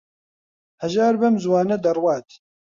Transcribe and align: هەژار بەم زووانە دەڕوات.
هەژار 0.83 1.13
بەم 1.21 1.35
زووانە 1.43 1.75
دەڕوات. 1.85 2.27